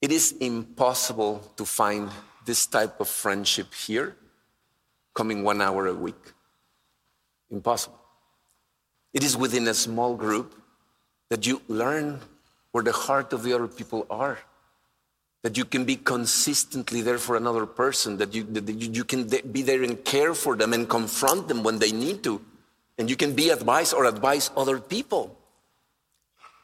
[0.00, 2.10] it is impossible to find
[2.44, 4.16] this type of friendship here
[5.14, 6.32] coming one hour a week.
[7.50, 7.98] Impossible.
[9.12, 10.54] It is within a small group
[11.28, 12.20] that you learn
[12.72, 14.38] where the heart of the other people are.
[15.42, 19.62] That you can be consistently there for another person, that you, that you can be
[19.62, 22.40] there and care for them and confront them when they need to.
[23.00, 25.34] And you can be advice or advise other people.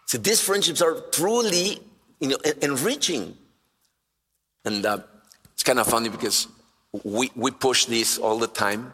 [0.05, 1.80] So these friendships are truly
[2.20, 3.34] you know, enriching.
[4.62, 4.99] And uh,
[5.55, 6.47] it's kind of funny because
[7.05, 8.93] we, we push this all the time.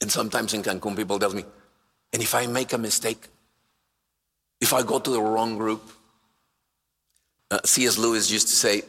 [0.00, 1.44] And sometimes in Cancun, people tell me,
[2.12, 3.26] and if I make a mistake,
[4.60, 5.82] if I go to the wrong group,
[7.50, 7.98] uh, C.S.
[7.98, 8.82] Lewis used to say,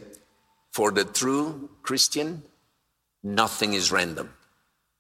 [0.72, 2.44] for the true Christian,
[3.24, 4.32] nothing is random.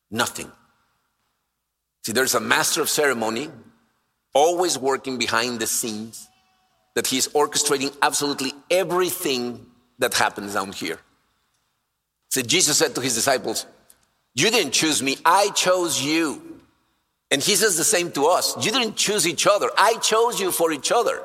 [0.10, 0.52] Nothing.
[2.06, 3.50] See, there's a master of ceremony
[4.32, 6.28] always working behind the scenes
[6.94, 9.66] that he's orchestrating absolutely everything
[9.98, 11.00] that happens down here.
[12.30, 13.66] See, Jesus said to his disciples,
[14.36, 16.60] you didn't choose me, I chose you.
[17.32, 18.56] And he says the same to us.
[18.64, 21.24] You didn't choose each other, I chose you for each other.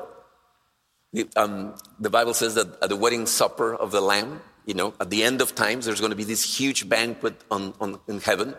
[1.13, 4.95] The, um, the Bible says that at the wedding supper of the Lamb, you know,
[4.99, 8.19] at the end of times, there's going to be this huge banquet on, on, in
[8.19, 8.55] heaven.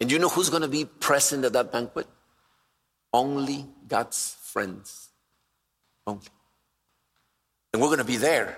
[0.00, 2.06] And you know who's going to be present at that banquet?
[3.12, 5.08] Only God's friends.
[6.06, 6.26] Only.
[7.72, 8.56] And we're going to be there.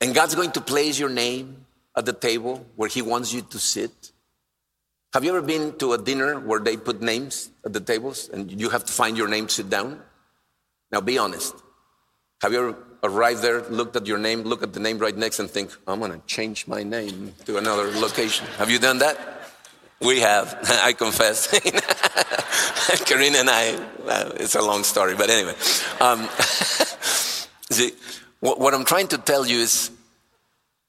[0.00, 3.58] And God's going to place your name at the table where He wants you to
[3.58, 4.12] sit.
[5.12, 8.60] Have you ever been to a dinner where they put names at the tables and
[8.60, 10.00] you have to find your name, sit down?
[10.92, 11.54] Now be honest.
[12.42, 15.40] Have you ever arrived there, looked at your name, look at the name right next,
[15.40, 18.46] and think, I'm going to change my name to another location?
[18.58, 19.37] Have you done that?
[20.00, 21.48] We have, I confess.
[23.04, 25.54] Karina and I, well, it's a long story, but anyway.
[26.00, 26.28] Um,
[27.70, 27.92] see,
[28.40, 29.90] what, what I'm trying to tell you is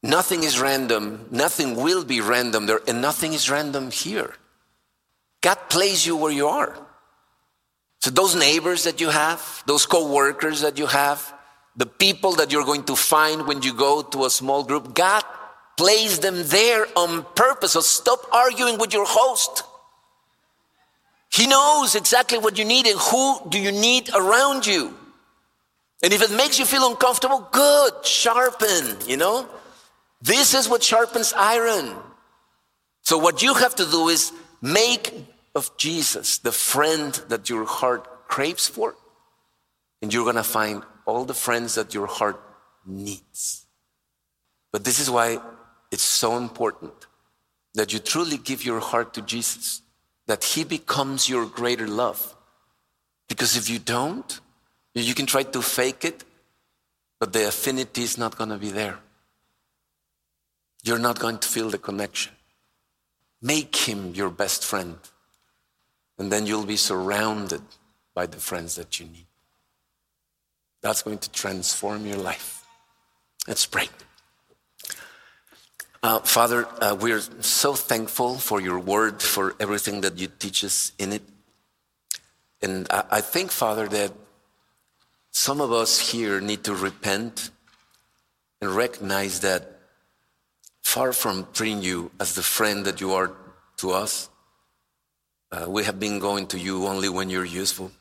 [0.04, 4.36] nothing is random, nothing will be random there, and nothing is random here.
[5.42, 6.76] God placed you where you are.
[8.02, 11.34] So those neighbors that you have, those co-workers that you have,
[11.76, 15.24] the people that you're going to find when you go to a small group, God
[15.80, 17.72] placed them there on purpose.
[17.72, 19.64] So stop arguing with your host.
[21.32, 24.94] He knows exactly what you need and who do you need around you.
[26.04, 29.48] And if it makes you feel uncomfortable, good, sharpen, you know?
[30.22, 31.96] This is what sharpens iron.
[33.04, 35.14] So what you have to do is make
[35.56, 38.96] of Jesus the friend that your heart craves for,
[40.02, 42.40] and you're going to find all the friends that your heart
[42.86, 43.66] needs.
[44.72, 45.40] But this is why
[45.92, 46.94] it's so important
[47.74, 49.82] that you truly give your heart to Jesus,
[50.28, 52.36] that He becomes your greater love.
[53.28, 54.40] Because if you don't,
[54.94, 56.24] you can try to fake it,
[57.20, 59.00] but the affinity is not going to be there.
[60.84, 62.34] You're not going to feel the connection.
[63.42, 64.98] Make Him your best friend,
[66.18, 67.62] and then you'll be surrounded
[68.14, 69.26] by the friends that you need.
[70.82, 72.66] That's going to transform your life.
[73.48, 73.90] Let's pray.
[76.02, 80.94] Uh, Father, uh, we're so thankful for your word, for everything that you teach us
[80.98, 81.24] in it.
[82.62, 84.14] And I, I think, Father, that
[85.32, 87.52] some of us here need to repent
[88.62, 89.80] and recognize that
[90.82, 93.34] far from treating you as the friend that you are
[93.78, 94.30] to us,
[95.52, 97.92] uh, we have been going to you only when you're useful.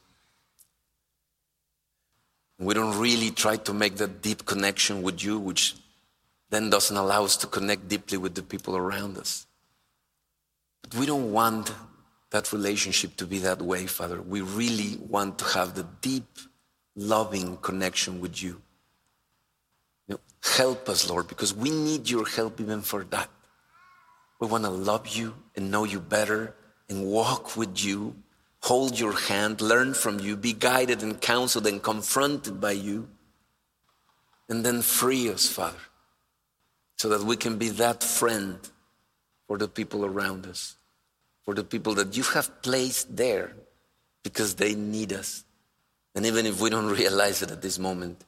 [2.61, 5.75] We don't really try to make that deep connection with you, which
[6.51, 9.47] then doesn't allow us to connect deeply with the people around us.
[10.83, 11.73] But we don't want
[12.31, 14.21] that relationship to be that way, Father.
[14.21, 16.39] We really want to have the deep,
[16.97, 18.61] loving connection with you.
[20.07, 23.29] you know, help us, Lord, because we need your help even for that.
[24.41, 26.55] We want to love you and know you better
[26.89, 28.15] and walk with you
[28.61, 33.09] hold your hand, learn from you, be guided and counseled and confronted by you,
[34.49, 35.79] and then free us, Father,
[36.99, 38.59] so that we can be that friend
[39.47, 40.77] for the people around us,
[41.45, 43.55] for the people that you have placed there
[44.23, 45.45] because they need us.
[46.15, 48.25] And even if we don't realize it at this moment,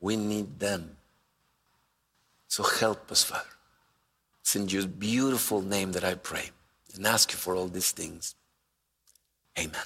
[0.00, 0.96] we need them.
[2.48, 3.44] So help us, Father.
[4.40, 6.50] It's in your beautiful name that I pray
[6.94, 8.34] and ask you for all these things.
[9.58, 9.82] Amen.